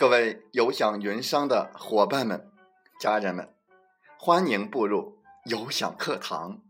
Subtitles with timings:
[0.00, 2.50] 各位有享云商的伙伴们、
[2.98, 3.54] 家人们，
[4.18, 6.62] 欢迎步入有享课堂。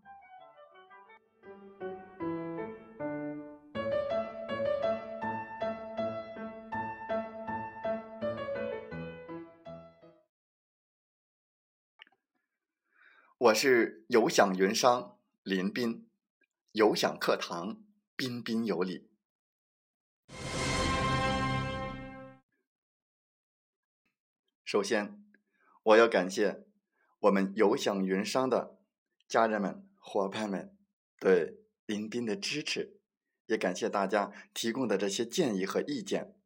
[13.38, 16.08] 我是有享云商林斌，
[16.72, 17.76] 有享课堂
[18.16, 19.09] 彬彬有礼。
[24.70, 25.20] 首先，
[25.82, 26.64] 我要感谢
[27.18, 28.78] 我们有享云商的
[29.26, 30.78] 家人们、伙伴们
[31.18, 33.00] 对林斌的支持，
[33.46, 36.36] 也感谢大家提供的这些建议和意见。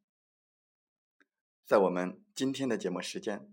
[1.66, 3.52] 在我们今天的节目时间，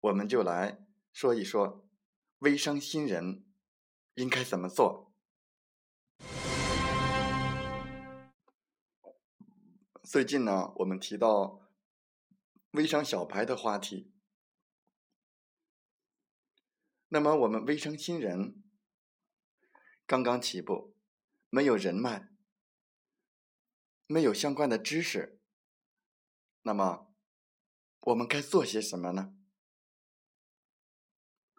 [0.00, 0.78] 我们就来
[1.12, 1.86] 说一说
[2.38, 3.44] 微商新人
[4.14, 5.12] 应该怎么做。
[10.02, 11.67] 最近呢，我们提到。
[12.78, 14.12] 微商小白的话题，
[17.08, 18.62] 那么我们微商新人
[20.06, 20.94] 刚刚起步，
[21.50, 22.28] 没有人脉，
[24.06, 25.40] 没有相关的知识，
[26.62, 27.12] 那么
[27.98, 29.34] 我们该做些什么呢？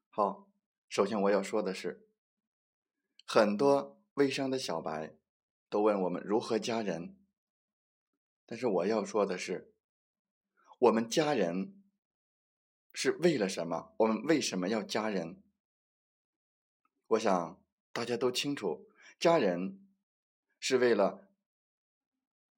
[0.07, 0.49] 好，
[0.87, 2.07] 首先我要说的是，
[3.25, 5.17] 很多微商的小白
[5.67, 7.19] 都问我们如何加人，
[8.45, 9.75] 但是我要说的是。
[10.79, 11.83] 我们加人
[12.93, 13.93] 是为了什么？
[13.97, 15.43] 我们为什么要加人？
[17.07, 19.85] 我想大家都清楚，加人
[20.57, 21.29] 是为了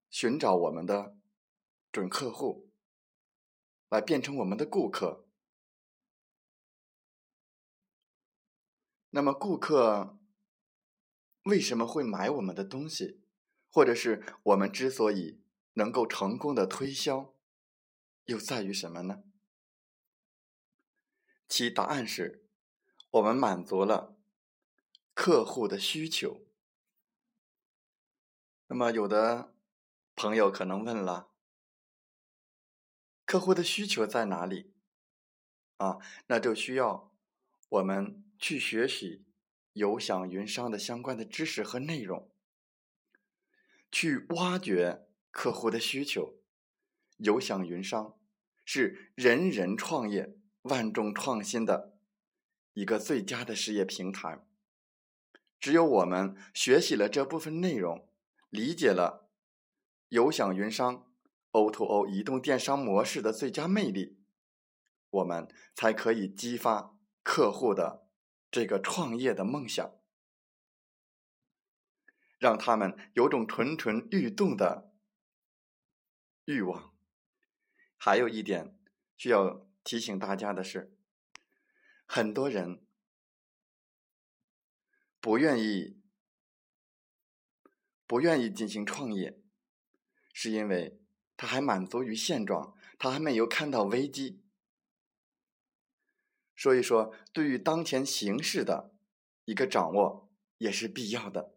[0.10, 1.18] 寻找我们的
[1.92, 2.70] 准客户，
[3.90, 5.28] 来变成我们的顾客。
[9.10, 10.20] 那么，顾客
[11.44, 13.24] 为什么会买我们的东西？
[13.72, 15.42] 或者是我们之所以
[15.74, 17.34] 能够成功的推销？
[18.26, 19.24] 又在于什么呢？
[21.48, 22.48] 其答案是，
[23.10, 24.18] 我们满足了
[25.14, 26.46] 客户的需求。
[28.68, 29.54] 那么，有的
[30.16, 31.32] 朋友可能问了：
[33.26, 34.74] 客户的需求在哪里？
[35.78, 37.14] 啊，那就需要
[37.68, 39.26] 我们去学习
[39.74, 42.32] 有享云商的相关的知识和内容，
[43.92, 46.41] 去挖掘客户的需求。
[47.22, 48.18] 有享云商
[48.66, 51.98] 是人人创业、万众创新的
[52.74, 54.44] 一个最佳的事业平台。
[55.60, 58.10] 只有我们学习了这部分内容，
[58.50, 59.30] 理解了
[60.10, 61.08] 有享云商
[61.52, 64.18] O2O 移动电商模式的最佳魅力，
[65.12, 68.08] 我们才可以激发客户的
[68.50, 69.92] 这个创业的梦想，
[72.40, 74.92] 让他们有种蠢蠢欲动的
[76.46, 76.91] 欲望。
[78.04, 78.76] 还有一点
[79.16, 80.92] 需要提醒大家的是，
[82.08, 82.84] 很多人
[85.20, 86.02] 不愿意
[88.08, 89.40] 不愿意进行创业，
[90.34, 91.00] 是因为
[91.38, 94.42] 他还满足于现状，他还没有看到危机。
[96.56, 98.96] 所以说，对于当前形势的
[99.46, 101.54] 一个掌握也是必要的。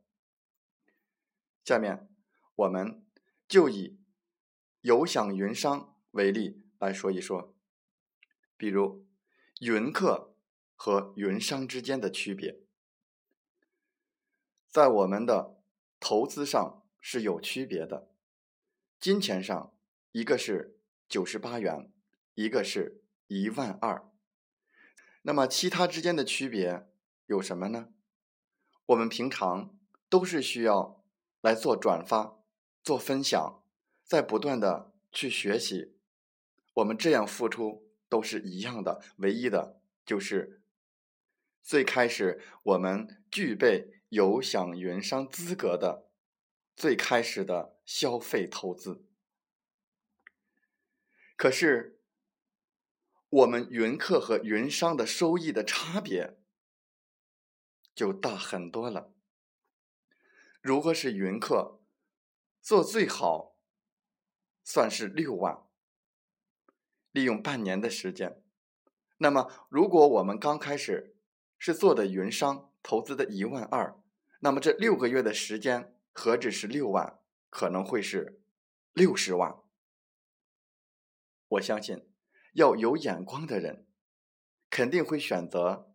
[1.64, 2.14] 下面
[2.54, 3.02] 我们
[3.48, 3.98] 就以
[4.82, 5.93] 有享云商。
[6.14, 7.56] 为例来说一说，
[8.56, 9.04] 比如
[9.60, 10.36] 云客
[10.76, 12.60] 和云商之间的区别，
[14.68, 15.60] 在我们的
[15.98, 18.08] 投资上是有区别的，
[19.00, 19.74] 金钱上
[20.12, 21.92] 一个是九十八元，
[22.34, 24.08] 一个是一万二，
[25.22, 26.86] 那么其他之间的区别
[27.26, 27.88] 有什么呢？
[28.86, 29.76] 我们平常
[30.08, 31.02] 都是需要
[31.40, 32.38] 来做转发、
[32.84, 33.64] 做分享，
[34.04, 35.93] 在不断的去学习。
[36.74, 40.62] 我们这样付出都是一样的，唯一的就是
[41.62, 46.10] 最开始我们具备有享云商资格的
[46.76, 49.06] 最开始的消费投资。
[51.36, 52.00] 可是
[53.28, 56.38] 我们云客和云商的收益的差别
[57.94, 59.12] 就大很多了。
[60.60, 61.80] 如果是云客，
[62.62, 63.56] 做最好
[64.62, 65.66] 算是六万。
[67.14, 68.42] 利用半年的时间，
[69.18, 71.14] 那么如果我们刚开始
[71.56, 73.96] 是做的云商，投资的一万二，
[74.40, 77.20] 那么这六个月的时间何止是六万，
[77.50, 78.42] 可能会是
[78.92, 79.56] 六十万。
[81.46, 82.04] 我相信
[82.54, 83.86] 要有眼光的人，
[84.68, 85.94] 肯定会选择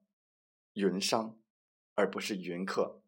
[0.72, 1.38] 云商，
[1.96, 3.02] 而不是云客。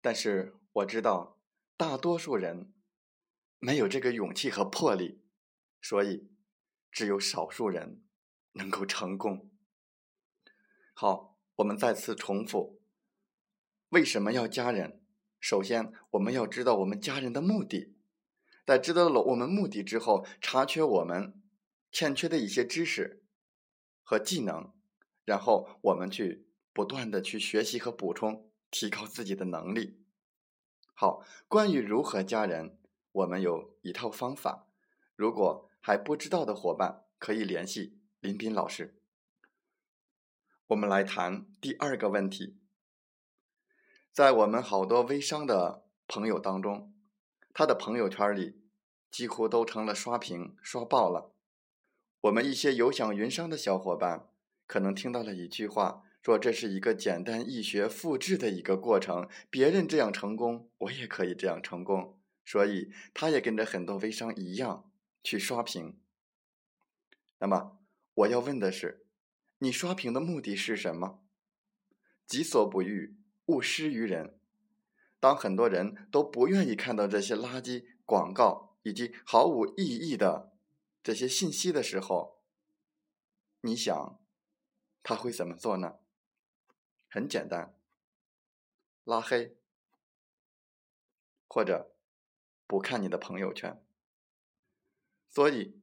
[0.00, 1.38] 但是我知道，
[1.76, 2.72] 大多数人
[3.58, 5.21] 没有这个勇气和魄力。
[5.82, 6.30] 所以
[6.90, 8.02] 只有少数人
[8.52, 9.50] 能够成功。
[10.94, 12.80] 好，我们再次重复：
[13.88, 15.02] 为什么要加人？
[15.40, 17.96] 首先，我们要知道我们加人的目的。
[18.64, 21.42] 在知道了我们目的之后，查缺我们
[21.90, 23.24] 欠缺的一些知识
[24.04, 24.72] 和技能，
[25.24, 29.98] 然后我们去不断的去学习和补充，提高自己的能力。
[30.94, 32.78] 好，关于如何加人，
[33.10, 34.68] 我们有一套方法。
[35.16, 38.94] 如果还不知道的伙伴，可以联系林斌老师。
[40.68, 42.56] 我们来谈第二个问题，
[44.12, 46.94] 在我们好多微商的朋友当中，
[47.52, 48.62] 他的朋友圈里
[49.10, 51.32] 几乎都成了刷屏刷爆了。
[52.20, 54.28] 我们一些有享云商的小伙伴
[54.68, 64.88] 可能听到了一句话，说这是一个简单易学、复制的一个过程，别人这样成功，我也可以这样成功，所以他也跟着很多微商一样
[65.22, 65.98] 去刷屏。
[67.38, 67.78] 那么
[68.14, 69.00] 我要问的是。
[69.58, 71.22] 你刷屏的目的是什么？
[72.26, 73.16] 己所不欲，
[73.46, 74.36] 勿施于人。
[75.20, 80.52] 当很多人都不愿意看到这些垃圾广告以及毫无意义的
[81.00, 82.42] 这些信息的时候，
[83.60, 84.20] 你想
[85.04, 86.00] 他会怎么做呢？
[87.08, 87.72] 很简单，
[89.04, 89.56] 拉黑，
[91.46, 91.94] 或者
[92.66, 93.80] 不看你的朋友圈。
[95.34, 95.80] 所以，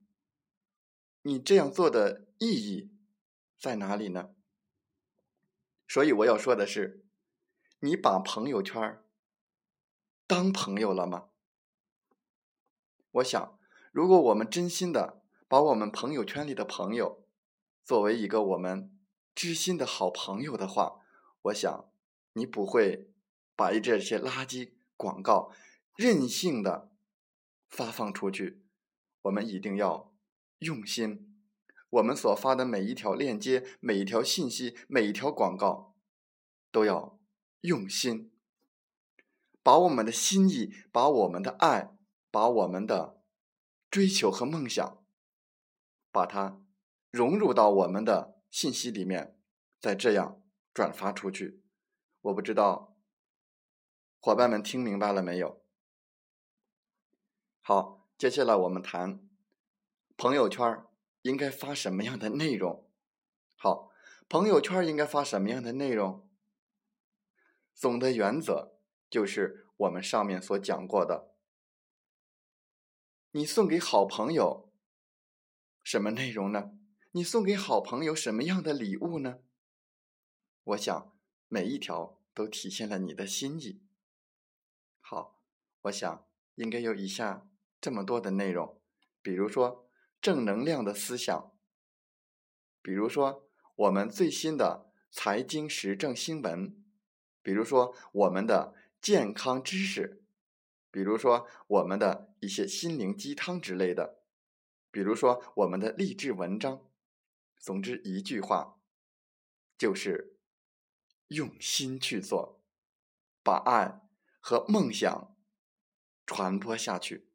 [1.23, 2.91] 你这样做的意义。
[3.57, 4.29] 在哪里呢？
[5.85, 7.03] 所以我要说的是，
[7.79, 9.03] 你把朋友圈
[10.25, 11.29] 当朋友了吗？
[13.11, 13.59] 我想，
[13.91, 17.27] 如果我们真心的把我们朋友圈里的朋友
[17.83, 18.97] 作为一个我们
[19.35, 21.01] 知心的好朋友的话，
[21.41, 21.91] 我想
[22.31, 23.11] 你不会
[23.57, 25.51] 把这些垃圾广告
[25.97, 26.89] 任性的
[27.67, 28.63] 发放出去。
[29.23, 30.13] 我们一定要
[30.59, 31.25] 用心。
[31.89, 35.95] 我们所发的每一条链接、每一条信息、每一条广告，
[36.71, 37.19] 都要
[37.61, 38.31] 用心，
[39.63, 41.97] 把我们的心意、把我们的爱、
[42.29, 43.23] 把我们的
[43.89, 45.03] 追求和梦想，
[46.11, 46.61] 把它
[47.09, 49.35] 融入到我们的信息里面，
[49.79, 51.63] 再这样转发出去。
[52.21, 52.95] 我不知道
[54.19, 55.63] 伙伴们听明白了没有？
[57.61, 59.25] 好，接下来我们谈
[60.17, 60.83] 朋友圈
[61.21, 62.85] 应该发什么样的内容？
[63.55, 63.93] 好，
[64.27, 66.29] 朋友圈应该发什么样的内容？
[67.73, 68.77] 总的原则
[69.09, 71.33] 就是我们上面所讲过的。
[73.31, 74.69] 你送给好朋友
[75.81, 76.77] 什么内容呢？
[77.11, 79.39] 你送给好朋友什么样的礼物呢？
[80.65, 81.17] 我想
[81.47, 83.81] 每一条都体现了你的心意。
[84.99, 85.41] 好，
[85.83, 88.81] 我想应该有以下这么多的内容，
[89.21, 89.85] 比如说。
[90.21, 91.53] 正能量的思想，
[92.81, 96.83] 比如说我们最新的财经时政新闻，
[97.41, 100.21] 比如说我们的健康知识，
[100.91, 104.19] 比如说我们的一些心灵鸡汤之类的，
[104.91, 106.81] 比如说我们的励志文章。
[107.57, 108.77] 总之一句话，
[109.77, 110.37] 就是
[111.29, 112.61] 用心去做，
[113.41, 114.01] 把爱
[114.41, 115.33] 和梦想
[116.25, 117.28] 传播下去。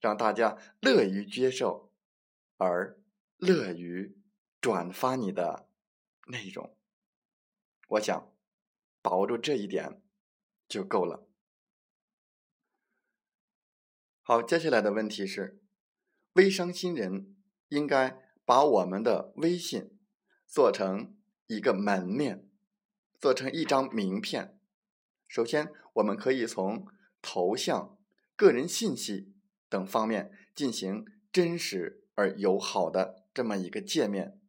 [0.00, 1.92] 让大家乐于接受，
[2.56, 3.00] 而
[3.36, 4.16] 乐于
[4.60, 5.68] 转发你的
[6.26, 6.76] 内容。
[7.88, 8.32] 我想
[9.00, 10.02] 把握住这一点
[10.68, 11.26] 就够了。
[14.22, 15.62] 好，接下来的问题是：
[16.34, 17.36] 微商新人
[17.68, 19.98] 应该把我们的微信
[20.46, 22.48] 做成一个门面，
[23.18, 24.60] 做成一张名片。
[25.26, 26.86] 首先，我们可以从
[27.22, 27.98] 头像、
[28.36, 29.34] 个人信息。
[29.68, 34.40] 等方面进行真实而友好的这么一个界面，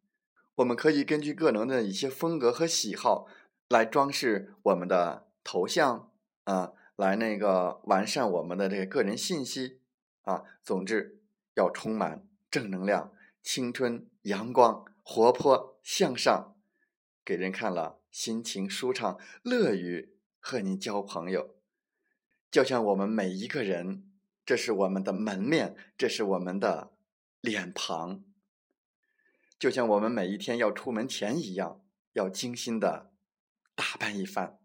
[0.56, 3.28] 我们可以根据个人的一些风格和喜好
[3.68, 6.10] 来装饰我们的头像
[6.44, 9.78] 啊，来那个完善我们的这个个人信息
[10.22, 10.42] 啊。
[10.64, 11.20] 总之
[11.54, 13.12] 要充满正能量、
[13.42, 16.56] 青春、阳光、活泼、向上，
[17.24, 21.54] 给人看了心情舒畅，乐于和你交朋友。
[22.50, 24.09] 就像我们每一个人。
[24.50, 26.92] 这是我们的门面，这是我们的
[27.40, 28.24] 脸庞，
[29.56, 33.12] 就像我们每一天要出门前一样，要精心的
[33.76, 34.58] 打扮一番。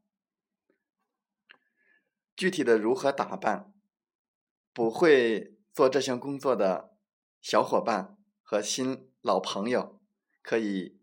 [2.36, 3.72] 具体的如何打扮，
[4.74, 6.98] 不会做这项工作的
[7.40, 10.02] 小伙伴和新老朋友，
[10.42, 11.00] 可以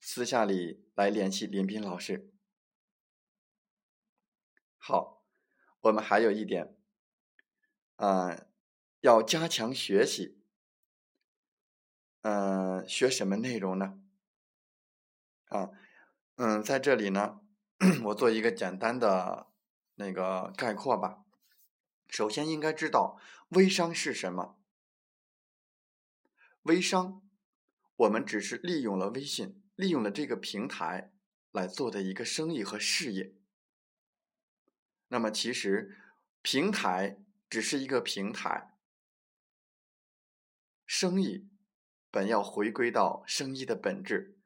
[0.00, 2.32] 私下里来联系林斌老师。
[4.76, 5.24] 好，
[5.82, 6.77] 我们还有一点。
[7.98, 8.46] 啊，
[9.00, 10.38] 要加强学习，
[12.22, 14.00] 嗯，学什么内容呢？
[15.46, 15.70] 啊，
[16.36, 17.40] 嗯，在这里呢，
[18.04, 19.48] 我做一个简单的
[19.96, 21.24] 那个概括吧。
[22.06, 24.60] 首先应该知道微商是什么。
[26.62, 27.28] 微商，
[27.96, 31.12] 我们只是利用了微信，利用了这个平台
[31.50, 33.34] 来做的一个生意和事业。
[35.08, 35.98] 那么，其实
[36.42, 38.74] 平台只是一个平台，
[40.84, 41.48] 生意
[42.10, 44.38] 本要回归到生意的本质，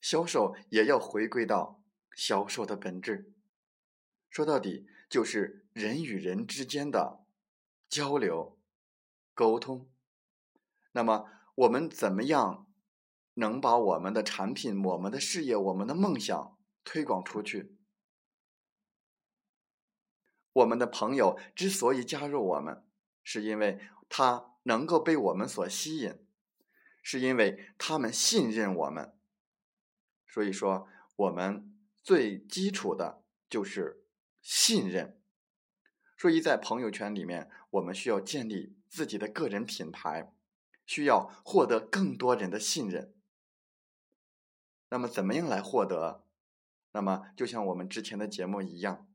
[0.00, 1.82] 销售也要回归到
[2.14, 3.34] 销售的本质。
[4.30, 7.26] 说到底，就是人与人之间的
[7.88, 8.58] 交流、
[9.34, 9.90] 沟通。
[10.92, 12.66] 那么，我们怎么样
[13.34, 17.76] 能把我们的产品、我们的事业、我们的梦想推广出去？
[20.60, 22.82] 我们的朋友之所以加入我们，
[23.22, 26.14] 是因为他能够被我们所吸引，
[27.02, 29.14] 是因为他们信任我们。
[30.26, 34.04] 所以说，我们最基础的就是
[34.40, 35.20] 信任。
[36.16, 40.32] 所以在朋友圈里面，我们需要建立自己的个人品牌。
[40.86, 43.14] 需要获得更多人的信任。
[44.88, 46.24] 那么，怎么样来获得？
[46.90, 49.06] 那么，就像我们之前的节目一样，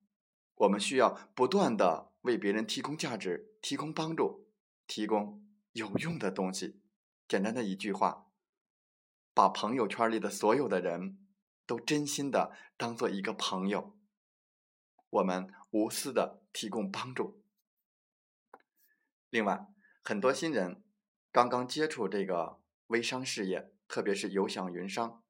[0.55, 4.47] 我们需要不断的为别人提供价值、提供帮助、
[4.87, 6.81] 提供有用的东西。
[7.27, 8.27] 简单的一句话，
[9.33, 11.25] 把朋友圈里的所有的人
[11.65, 13.97] 都真心的当做一个朋友，
[15.09, 17.43] 我们无私的提供帮助。
[19.29, 19.67] 另外，
[20.03, 20.81] 很多新人。
[21.31, 25.21] 刚刚接触这个微商事业，特别是有享云商，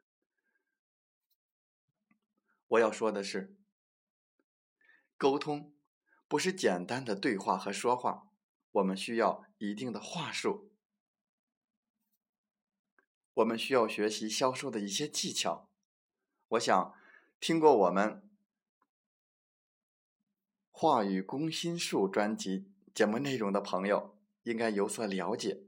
[2.67, 3.55] 我要说的是，
[5.25, 5.73] 沟通
[6.27, 8.29] 不是简单的对话和说话，
[8.73, 10.69] 我们需要一定的话术，
[13.33, 15.71] 我们需要学习销售的一些技巧。
[16.49, 16.93] 我想
[17.39, 18.29] 听过我们
[20.69, 25.63] 话语攻心术专辑节目内容的朋友，应该有所了解。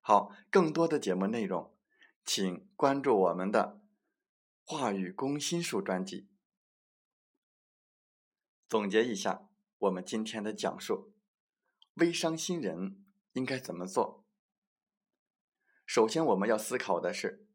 [0.00, 1.76] 好，更多的节目内容，
[2.24, 3.80] 请关注我们的
[4.64, 6.28] “话语攻心术”专辑。
[8.68, 11.14] 总结一下我们今天的讲述：
[11.94, 13.04] 微商新人
[13.34, 14.26] 应该怎么做？
[15.86, 17.46] 首先，我们要思考的是，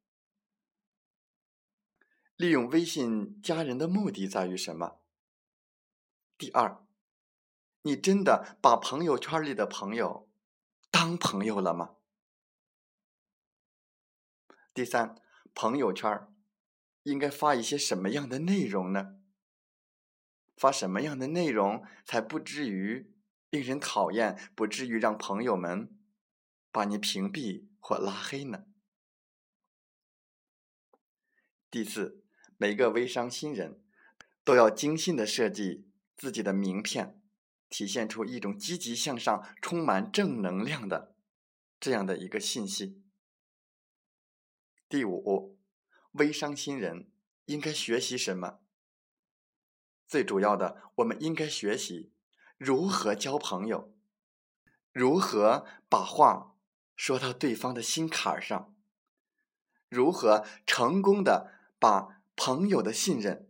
[2.38, 5.02] 利用微信加人的目的在于什么？
[6.38, 6.86] 第二，
[7.82, 10.30] 你真的把朋友圈里的朋友
[10.90, 11.98] 当朋友了吗？
[14.74, 15.22] 第三，
[15.54, 16.34] 朋友圈
[17.04, 19.21] 应该发一些什么样的内容呢？
[20.56, 23.12] 发什么样的内容才不至于
[23.50, 25.94] 令人讨厌，不至于让朋友们
[26.72, 28.66] 把你屏蔽或拉黑呢？
[31.70, 32.24] 第四，
[32.58, 33.82] 每个微商新人
[34.44, 37.22] 都要精心的设计自己的名片，
[37.70, 41.16] 体现出一种积极向上、充满正能量的
[41.80, 43.02] 这样的一个信息。
[44.88, 45.58] 第五，
[46.14, 47.12] 微商新人
[47.46, 48.61] 应该学习什么？
[50.12, 52.12] 最主要的，我们应该学习
[52.58, 53.94] 如何交朋友，
[54.92, 56.54] 如何把话
[56.98, 58.76] 说到对方的心坎上，
[59.88, 63.50] 如何成功的把朋友的信任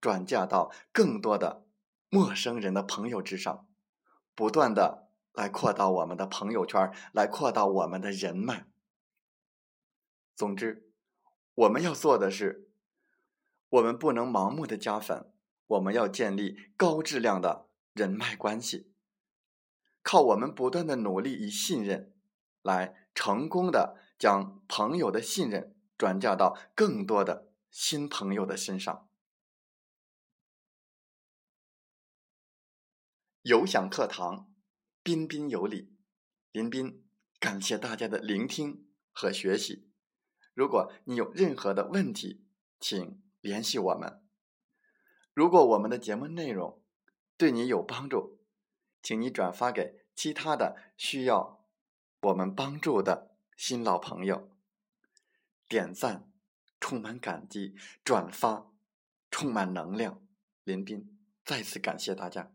[0.00, 1.66] 转嫁到更多的
[2.08, 3.66] 陌生人的朋友之上，
[4.36, 8.68] 不断的来扩大我们的朋友圈，来扩大我们的人脉。
[10.36, 10.92] 总之，
[11.56, 12.70] 我们要做的是，
[13.70, 15.32] 我们不能盲目的加粉，
[15.68, 18.92] 我们要建立高质量的人脉关系，
[20.02, 22.14] 靠我们不断的努力与信任，
[22.62, 29.08] 来成功的将朋友的信任转嫁到更多的新朋友的身上。
[33.42, 34.52] 有享课堂，
[35.02, 35.94] 彬彬有礼，
[36.52, 37.04] 林彬
[37.38, 39.90] 感谢大家的聆听和学习。
[40.54, 42.44] 如果你有任何的问题，
[42.80, 44.27] 请联系我们。
[45.38, 46.82] 如果我们的节目内容
[47.36, 48.40] 对你有帮助，
[49.00, 51.64] 请你转发给其他的需要
[52.22, 54.50] 我们帮助的新老朋友。
[55.68, 56.28] 点赞
[56.80, 58.72] 充满感激，转发
[59.30, 60.20] 充满能量。
[60.64, 62.50] 林斌再次感谢大家。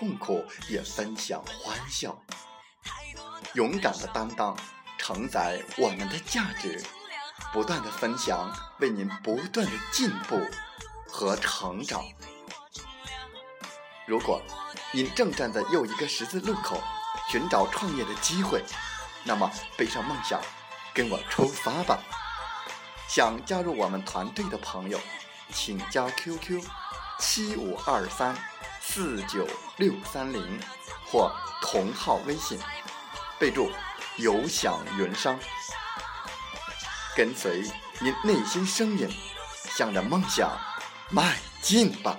[0.00, 2.18] 痛苦，也分享欢笑。
[3.52, 4.56] 勇敢的担当，
[4.96, 6.82] 承载我们的价值。
[7.52, 10.40] 不断的分享，为您不断的进步
[11.06, 12.02] 和成长。
[14.06, 14.40] 如果
[14.90, 16.82] 您正站在又一个十字路口，
[17.30, 18.64] 寻找创业的机会，
[19.22, 20.40] 那么背上梦想，
[20.94, 22.00] 跟我出发吧！
[23.06, 24.98] 想加入我们团队的朋友，
[25.52, 26.64] 请加 QQ
[27.18, 28.34] 七五二三
[28.80, 29.46] 四九
[29.80, 30.60] 六三零
[31.06, 32.60] 或同号微信，
[33.38, 33.72] 备注
[34.18, 35.38] “有享云商”。
[37.16, 37.62] 跟随
[37.98, 39.08] 您内心声音，
[39.74, 40.50] 向着梦想
[41.08, 42.18] 迈进吧。